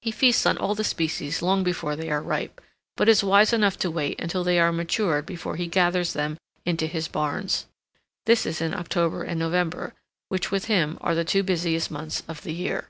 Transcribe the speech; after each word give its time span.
He 0.00 0.12
feasts 0.12 0.46
on 0.46 0.56
all 0.56 0.76
the 0.76 0.84
species 0.84 1.42
long 1.42 1.64
before 1.64 1.96
they 1.96 2.10
are 2.10 2.22
ripe, 2.22 2.60
but 2.96 3.08
is 3.08 3.24
wise 3.24 3.52
enough 3.52 3.76
to 3.80 3.90
wait 3.90 4.20
until 4.20 4.44
they 4.44 4.60
are 4.60 4.70
matured 4.70 5.26
before 5.26 5.56
he 5.56 5.66
gathers 5.66 6.12
them 6.12 6.38
into 6.64 6.86
his 6.86 7.08
barns. 7.08 7.66
This 8.24 8.46
is 8.46 8.60
in 8.60 8.72
October 8.72 9.24
and 9.24 9.40
November, 9.40 9.94
which 10.28 10.52
with 10.52 10.66
him 10.66 10.96
are 11.00 11.16
the 11.16 11.24
two 11.24 11.42
busiest 11.42 11.90
months 11.90 12.22
of 12.28 12.42
the 12.44 12.52
year. 12.54 12.88